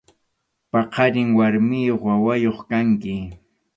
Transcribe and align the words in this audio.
Paqariq 0.71 1.29
warmiyuq 1.37 2.01
wawayuq 2.07 2.59
kanki. 2.69 3.15